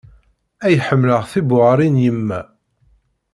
[0.65, 2.41] Ay ḥemmleɣ tibuɣarin n yemma.